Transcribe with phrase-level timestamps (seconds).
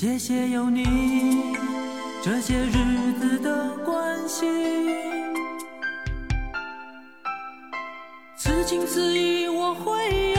[0.00, 1.56] 谢谢有你
[2.22, 4.48] 这些日子的关心，
[8.36, 10.37] 此情此意我会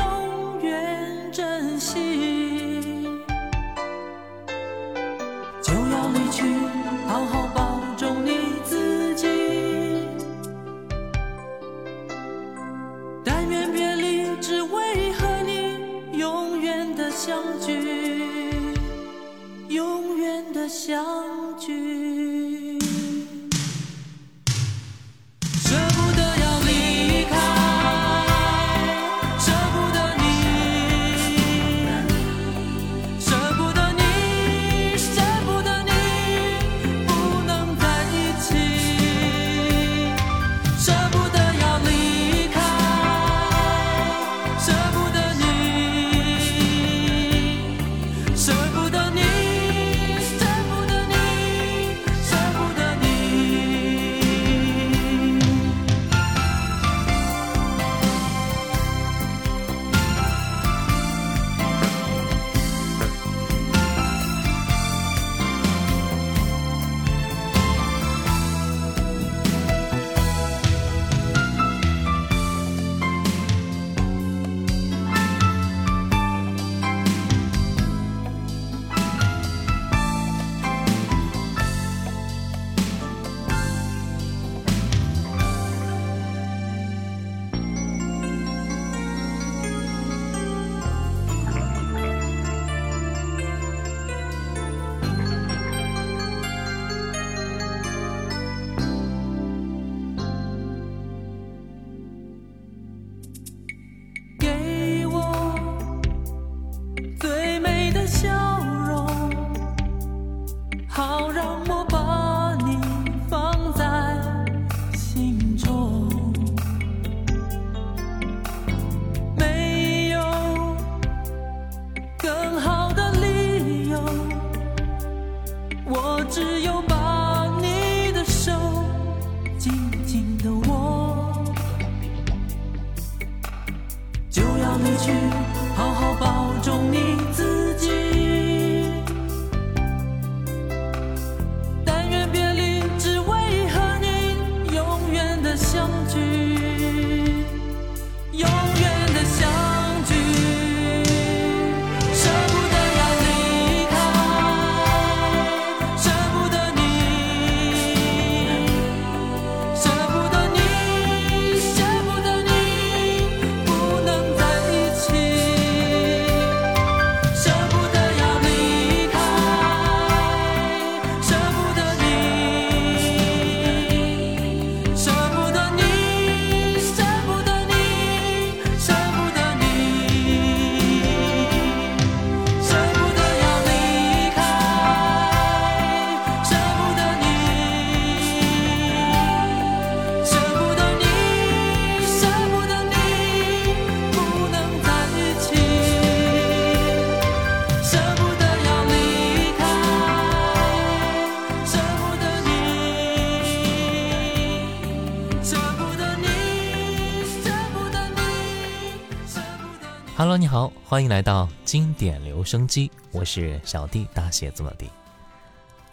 [211.00, 214.90] 欢迎来到经典留声机，我是小弟大写字母弟。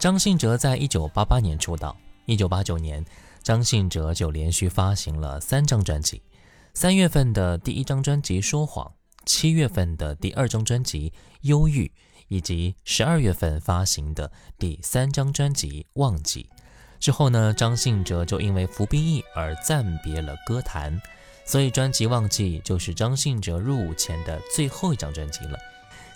[0.00, 3.04] 张信哲在一九八八年出道，一九八九年，
[3.40, 6.20] 张信哲就连续发行了三张专辑。
[6.74, 8.84] 三月份的第一张专辑《说谎》，
[9.24, 11.10] 七月份的第二张专辑
[11.42, 11.86] 《忧郁》，
[12.26, 16.50] 以及十二月份发行的第三张专辑《忘记》
[16.98, 21.00] 之后呢，张信哲就因为服兵役而暂别了歌坛。
[21.46, 25.56] 所以专辑《忘记》就是张信哲入伍前的最后一张专辑了。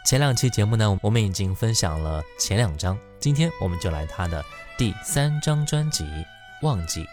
[0.04, 4.44] 前两期节目呢，我们已经分享了前两张，今天我们就来他的
[4.76, 6.04] 第三张专辑
[6.62, 7.04] 《忘记》。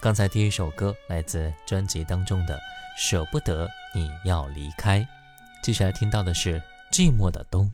[0.00, 2.54] 刚才第一首歌来自专辑当中的
[2.96, 5.00] 《舍不得你要离开》，
[5.62, 6.60] 接下来听到的是
[6.92, 7.64] 《寂寞的冬》。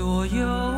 [0.00, 0.69] 所有。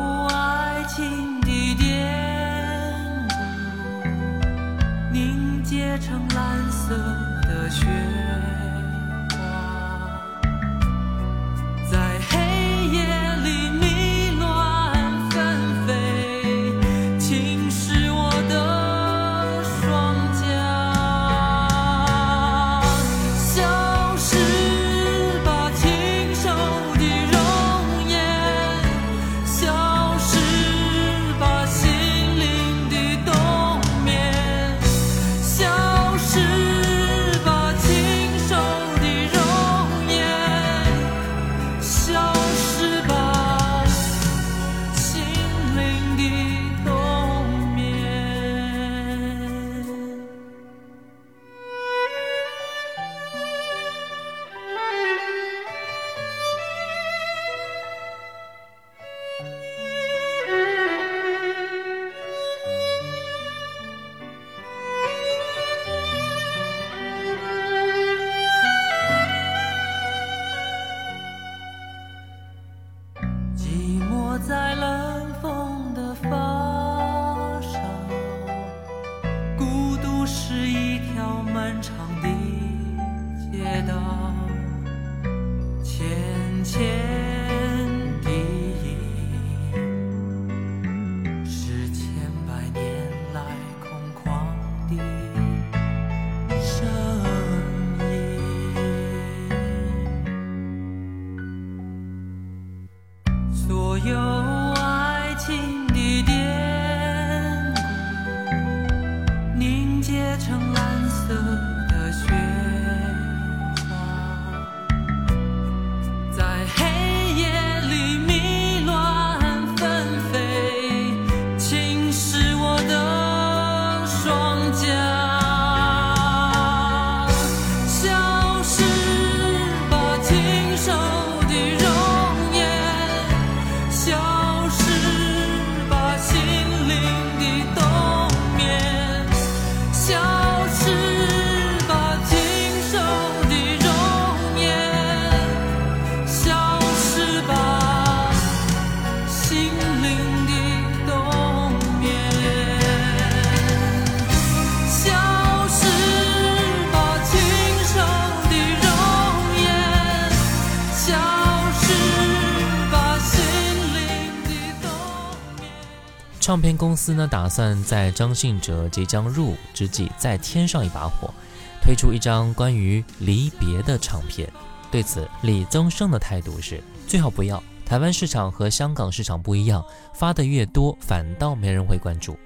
[166.43, 171.33] 唱片公司呢，打算在张信哲即将入伍之际再添上一把火，
[171.81, 174.51] 推出一张关于离别的唱片。
[174.91, 177.63] 对此，李宗盛的态度是最好不要。
[177.85, 179.81] 台湾市场和香港市场不一样，
[180.13, 182.37] 发的越多，反倒没人会关注。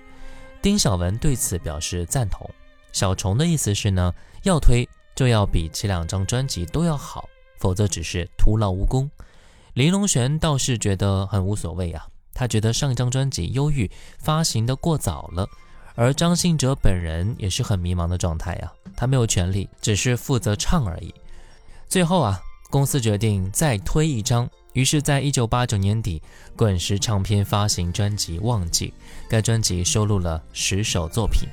[0.62, 2.48] 丁晓文对此表示赞同。
[2.92, 4.14] 小虫的意思是呢，
[4.44, 7.28] 要推就要比前两张专辑都要好，
[7.58, 9.10] 否则只是徒劳无功。
[9.74, 12.06] 林隆璇倒是觉得很无所谓啊。
[12.38, 13.88] 他觉得上一张专辑《忧郁》
[14.20, 15.50] 发行的过早了，
[15.96, 21.12] 而张信哲本人也是很迷茫的状态呀，他没有权利，只是负责唱而已。
[21.88, 22.40] 最后啊，
[22.70, 26.22] 公司决定再推一张，于是，在一九八九年底，
[26.56, 28.90] 滚石唱片发行专辑《忘记》，
[29.28, 31.50] 该专辑收录了十首作品。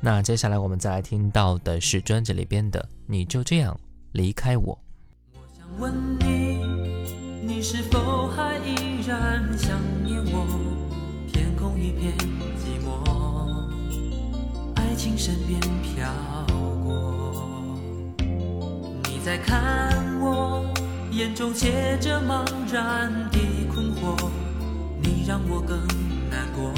[0.00, 3.74] 那接下来我们再来听到的是专辑里边的《你就这样
[4.12, 4.74] 离开我》。
[5.32, 6.58] 我想问你，
[7.46, 9.70] 你是否还依然想
[15.26, 16.08] 身边飘
[16.84, 17.42] 过。
[19.08, 19.90] 你在看
[20.20, 20.72] 我，
[21.10, 23.38] 眼中写着茫然的
[23.74, 24.30] 困惑，
[25.02, 25.80] 你让我更
[26.30, 26.72] 难过。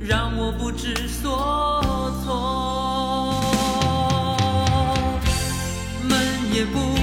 [0.00, 3.40] 让我不知所措，
[6.08, 6.18] 门
[6.52, 6.99] 也不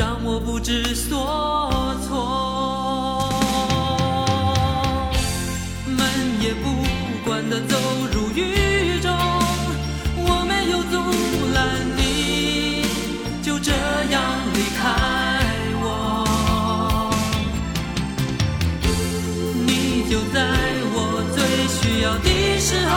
[0.00, 3.28] 让我不知所措。
[5.84, 6.00] 门
[6.40, 6.70] 也不
[7.22, 7.76] 关的走
[8.10, 9.12] 入雨中，
[10.16, 10.96] 我没有阻
[11.52, 11.58] 拦
[11.98, 12.86] 你，
[13.42, 13.72] 就这
[14.10, 14.22] 样
[14.54, 14.80] 离开
[15.82, 15.84] 我。
[19.66, 20.40] 你就在
[20.94, 20.96] 我
[21.36, 21.38] 最
[21.68, 22.96] 需要的时候，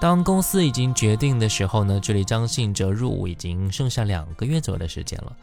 [0.00, 5.36] 当公司已经决定的时候呢，距离张信哲入伍已经剩下两个月左右的时间了，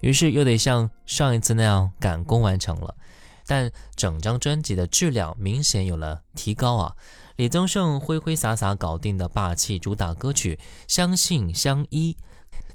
[0.00, 2.94] 于是又得像上一次那样赶工完成了。
[3.46, 6.96] 但整张专辑的质量明显有了提高啊！
[7.36, 12.16] 李宗盛挥挥洒洒搞定的霸气主打歌曲《相信相依》，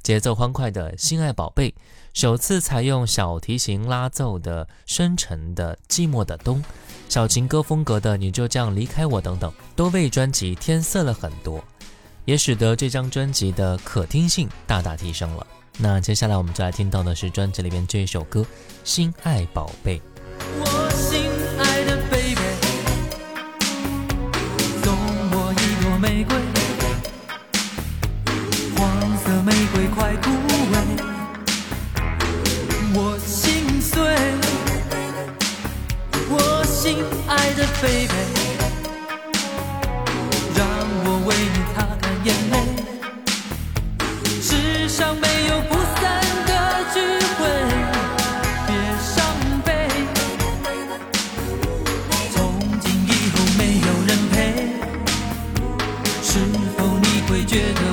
[0.04, 1.70] 节奏欢快的《心爱宝贝》，
[2.14, 6.62] 首次采用小提琴拉奏的深沉的《寂寞的冬》，
[7.14, 11.64] 小情歌风格的《你就这样离开我》等等，都为专辑添色了很多，
[12.26, 15.46] 也使得这张专辑的可听性大大提升了。
[15.78, 18.42] 那接下来我们就来听到的是专辑里面这一首歌
[18.84, 20.02] 《心爱宝贝》。
[57.54, 57.93] 觉得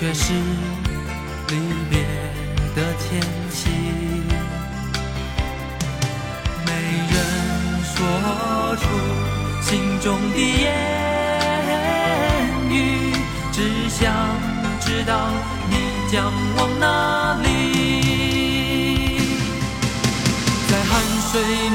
[0.00, 0.32] 却是
[1.48, 1.56] 离
[1.90, 2.00] 别
[2.76, 3.68] 的天气
[6.64, 6.70] 没
[7.10, 7.16] 人
[7.82, 7.96] 说
[8.76, 8.82] 出
[9.60, 10.72] 心中的言
[12.70, 12.72] 语
[13.50, 14.14] 只想
[14.78, 15.32] 知道
[15.68, 15.74] 你
[16.12, 17.48] 将往哪里。
[20.68, 21.67] 在汗水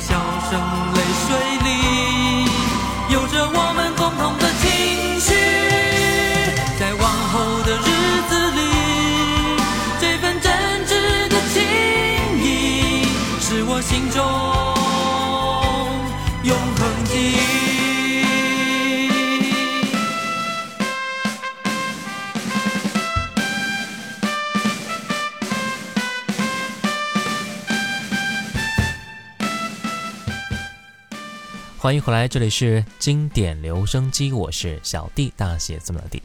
[0.00, 0.16] 笑
[0.50, 0.87] 声。
[31.88, 36.22] 欢迎回来，这里是经典留声机，我是小弟，大写字母的弟。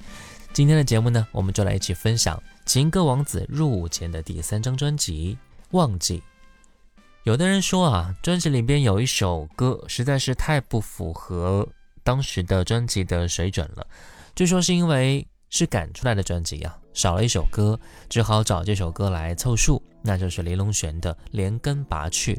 [0.51, 5.37] 今天的节目呢，我们就来一起分享情歌王子入伍前的第三张专辑
[5.69, 6.17] 《忘记》。
[7.23, 11.65] 有的人说啊，专辑里边有一首歌实在是太不符合
[12.03, 13.87] 当时的专辑的水准了。
[14.35, 22.35] 据说是因为是赶出来的专辑啊，少了一首歌，只好找这首歌来凑数，那就是林隆璇的《连根拔去》。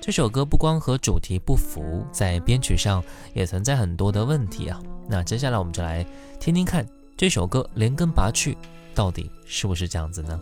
[0.00, 4.80] 这首歌不光和主题不符，在编曲上也存在很多的问题啊。
[5.06, 6.04] 那接下来我们就来
[6.40, 6.86] 听听看
[7.18, 8.52] 这首歌《连根拔去》
[8.94, 10.40] 到底是不是这样子呢？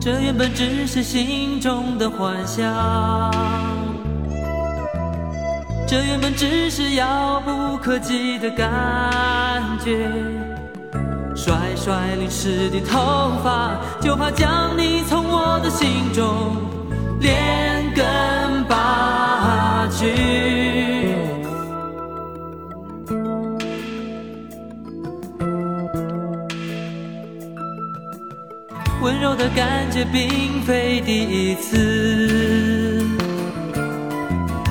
[0.00, 3.32] 这原本只是心中的幻想，
[5.86, 10.10] 这原本只是遥不可及的感觉。
[11.36, 16.56] 甩甩淋湿的头发，就怕将你从我的心中
[17.20, 18.04] 连根
[29.02, 33.06] 温柔的感觉并非第一次，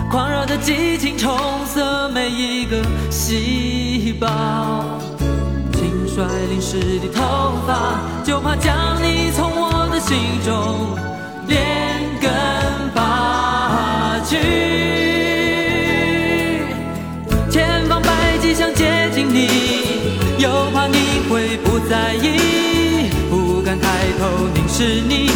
[0.09, 4.27] 狂热的激情冲色每一个细胞，
[5.73, 10.95] 轻率淋湿的头发，就怕将你从我的心中
[11.47, 11.57] 连
[12.19, 12.31] 根
[12.95, 15.18] 拔去。
[21.63, 23.09] 不在意。
[23.29, 25.28] 不敢抬头凝视你，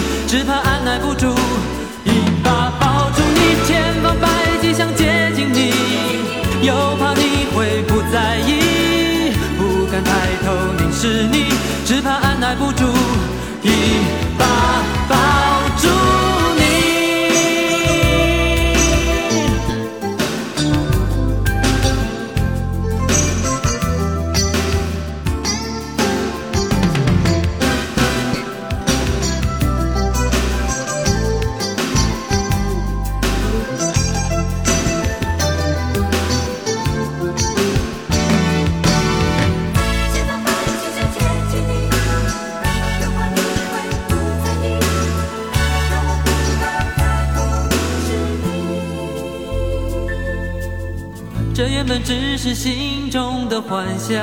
[53.67, 54.21] 幻想，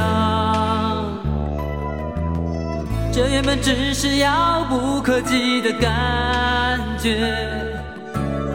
[3.13, 7.35] 这原本只是遥不可及的感觉。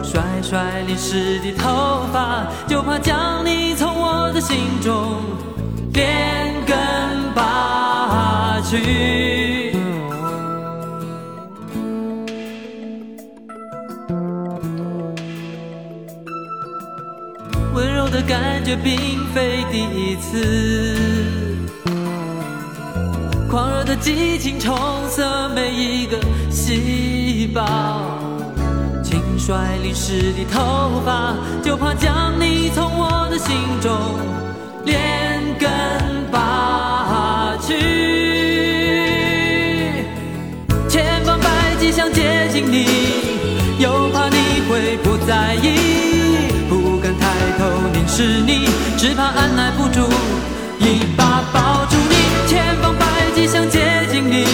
[0.02, 4.95] 甩甩淋湿的头发，就怕将你从我的心中
[18.66, 21.06] 觉并非第一次，
[23.48, 24.76] 狂热的激情冲
[25.08, 26.18] 色每一个
[26.50, 27.62] 细胞，
[29.04, 33.96] 轻率淋湿的头发，就怕将你从我的心中
[34.84, 35.70] 连根
[36.32, 37.72] 拔去。
[40.88, 41.46] 千方百
[41.78, 42.84] 计想接近你，
[43.78, 44.36] 又怕你
[44.68, 45.85] 会不在意。
[48.16, 50.08] 是你，只怕按耐不住，
[50.78, 53.78] 一把抱住你，千方百计想接
[54.10, 54.46] 近你，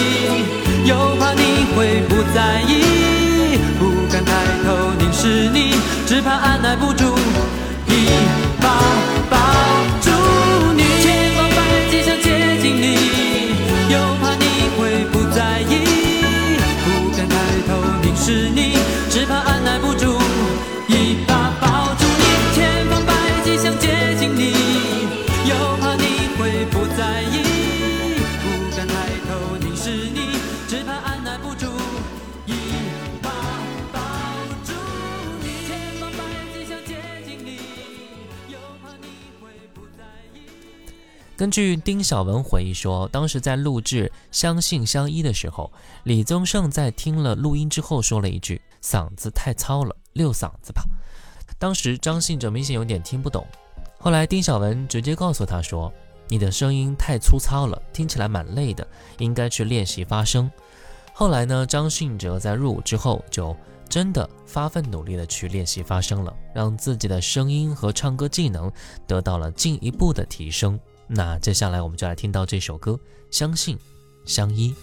[0.83, 4.33] 又怕你会不在意，不敢抬
[4.65, 7.15] 头凝视你，只怕按耐不住，
[7.87, 8.09] 一
[8.59, 8.67] 把
[9.29, 9.37] 抱
[10.01, 10.11] 住
[10.75, 12.97] 你，千方百计想接近你，
[13.93, 15.85] 又怕你会不在意，
[16.83, 18.72] 不敢抬头凝视你，
[41.43, 45.69] 根据丁晓文回忆说，当时在录制《相信相依》的时候，
[46.05, 50.85] 李宗盛在听了录音之后说了一句：“嗓子太糙了，溜嗓子吧。”
[51.59, 53.45] 当时张信哲明显有点听不懂，
[53.99, 55.91] 后来丁晓文直接告诉他说
[56.29, 60.49] ：“你的声音太粗糙了，听起来蛮累的，应该去练习发声。”
[61.11, 63.53] 后来呢，张信哲在入伍之后就
[63.89, 68.71] 真的发奋努力的去练习发声了，让自己的声音和唱歌技能
[69.05, 70.79] 得到了进一步的提升。
[71.07, 72.91] 那接下来我们就来听到这首歌
[73.29, 73.77] 《相信
[74.25, 74.73] 相依》。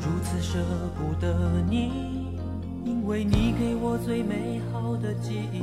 [0.00, 0.58] 如此舍
[0.96, 2.36] 不得你，
[2.84, 5.62] 因为你给我最美好的记忆。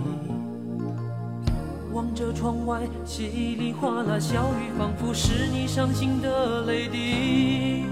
[1.91, 7.83] 望着窗外稀里哗啦小雨，仿佛是你伤心的泪滴。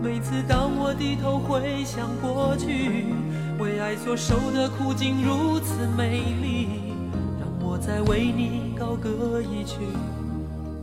[0.00, 3.06] 每次当我低头回想过去，
[3.58, 6.68] 为爱所受的苦竟如此美丽，
[7.40, 9.78] 让我再为你高歌一曲，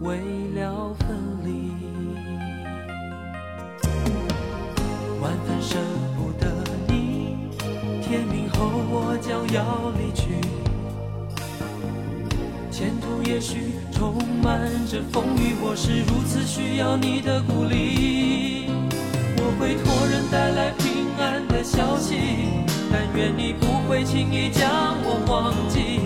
[0.01, 0.17] 为
[0.55, 1.71] 了分离。
[5.21, 5.77] 万分舍
[6.15, 6.47] 不得
[6.87, 7.35] 你，
[8.01, 10.39] 天明后我将要离去。
[12.71, 18.69] 前途也许充满着风雨，我是如此需要你的鼓励。
[19.37, 20.71] 我会托人带来
[21.49, 22.15] 的消息，
[22.91, 25.99] 但愿你不会轻易将我忘记。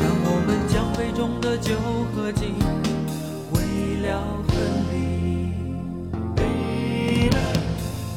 [0.00, 1.74] 让我们将杯中的酒
[2.14, 2.54] 喝尽，
[3.52, 3.60] 为
[4.02, 4.56] 了分
[4.90, 4.98] 离。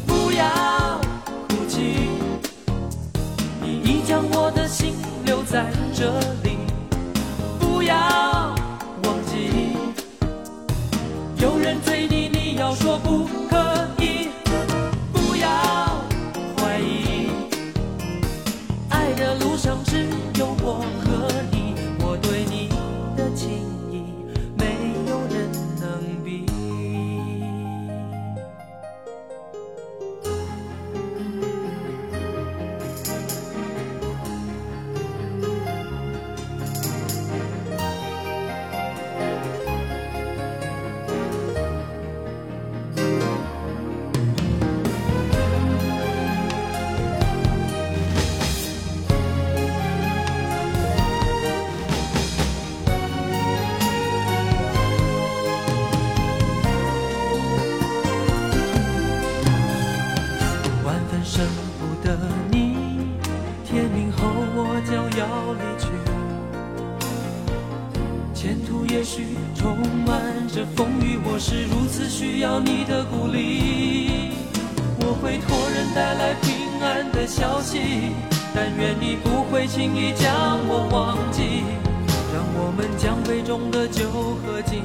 [0.06, 1.00] 不要
[1.48, 2.10] 哭泣，
[3.62, 6.58] 你已将我的心留在这里。
[7.60, 7.96] 不要
[9.04, 9.78] 忘记，
[11.38, 13.30] 有人追你，你要说不
[79.86, 81.62] 轻易将我忘记。
[82.34, 84.10] 让我们将杯中的酒
[84.42, 84.82] 喝尽，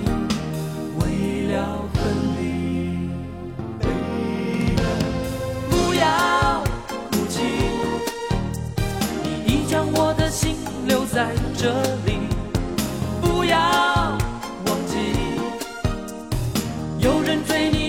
[0.98, 2.02] 为了分
[2.36, 3.08] 离。
[5.70, 6.62] 不要
[7.10, 7.40] 哭泣，
[9.24, 10.54] 你已将我的心
[10.86, 11.72] 留在这
[12.04, 12.18] 里。
[13.22, 13.58] 不要
[14.66, 14.98] 忘记，
[16.98, 17.79] 有人追你，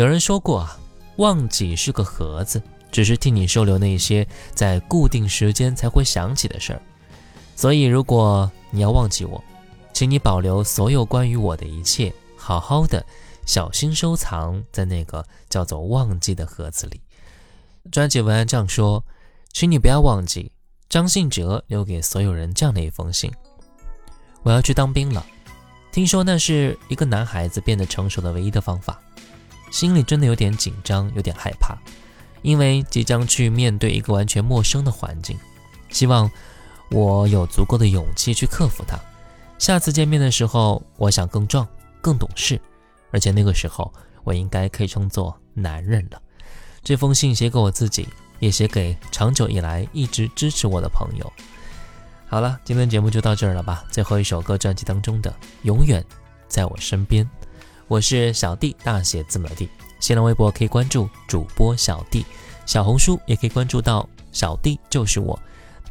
[0.00, 0.78] 有人说过啊，
[1.16, 6.80] 忘记是个盒子，只是替你收留那些在固定时间才会想起的事儿。
[7.54, 9.44] 所以，如果你要忘记我，
[9.92, 13.04] 请你保留所有关于我的一切，好好的
[13.44, 16.98] 小心收藏在那个叫做“忘记”的盒子里。
[17.92, 19.04] 专辑文案这样说
[19.52, 20.50] ：“请你不要忘记，
[20.88, 23.30] 张信哲留给所有人这样的一封信：
[24.44, 25.26] 我要去当兵了，
[25.92, 28.98] 听说那是一个男孩子变得成熟的唯一的方法。”
[29.70, 31.76] 心里真的有点紧张，有点害怕，
[32.42, 35.38] 因为即将去面对一个完全陌生的环境。
[35.88, 36.30] 希望
[36.90, 38.98] 我有足够的勇气去克服它。
[39.58, 41.66] 下次见面的时候，我想更壮、
[42.00, 42.60] 更懂事，
[43.10, 43.92] 而且那个时候
[44.24, 46.20] 我应该可以称作男人了。
[46.82, 51.32] 这封信写给我自己，也写给长久以来一直支持我的朋友。
[52.26, 53.84] 好了，今天节目就到这儿了吧？
[53.90, 55.30] 最后一首歌专辑当中的
[55.62, 56.04] 《永远
[56.48, 57.24] 在我身边》。
[57.90, 59.68] 我是小弟，大写字母的弟。
[59.98, 62.24] 新浪微博可以关注主播小弟，
[62.64, 65.36] 小红书也可以关注到小弟就是我，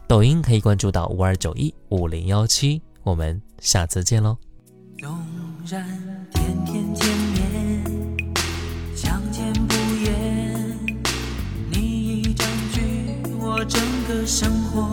[0.07, 2.81] 抖音可以关注到五二九一五零幺七。
[3.03, 4.37] 我们下次见喽。
[4.97, 5.09] 纵
[5.67, 5.85] 然
[6.31, 7.83] 天天见面，
[8.95, 10.79] 相见不言，
[11.69, 12.81] 你已占据
[13.41, 14.89] 我整个生活